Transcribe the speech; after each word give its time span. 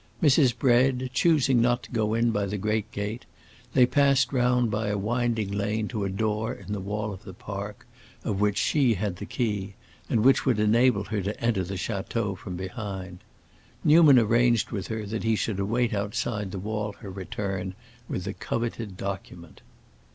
Mrs. 0.19 0.57
Bread 0.57 1.11
choosing 1.13 1.61
not 1.61 1.83
to 1.83 1.91
go 1.91 2.15
in 2.15 2.31
by 2.31 2.47
the 2.47 2.57
great 2.57 2.91
gate, 2.91 3.25
they 3.75 3.85
passed 3.85 4.33
round 4.33 4.71
by 4.71 4.87
a 4.87 4.97
winding 4.97 5.51
lane 5.51 5.87
to 5.89 6.05
a 6.05 6.09
door 6.09 6.51
in 6.55 6.73
the 6.73 6.79
wall 6.79 7.13
of 7.13 7.23
the 7.23 7.35
park, 7.35 7.85
of 8.23 8.41
which 8.41 8.57
she 8.57 8.95
had 8.95 9.17
the 9.17 9.27
key, 9.27 9.75
and 10.09 10.21
which 10.25 10.43
would 10.43 10.59
enable 10.59 11.03
her 11.03 11.21
to 11.21 11.39
enter 11.39 11.63
the 11.63 11.75
château 11.75 12.35
from 12.35 12.55
behind. 12.55 13.19
Newman 13.83 14.17
arranged 14.17 14.71
with 14.71 14.87
her 14.87 15.05
that 15.05 15.23
he 15.23 15.35
should 15.35 15.59
await 15.59 15.93
outside 15.93 16.49
the 16.49 16.57
wall 16.57 16.93
her 17.01 17.11
return 17.11 17.75
with 18.09 18.23
the 18.23 18.33
coveted 18.33 18.97
document. 18.97 19.61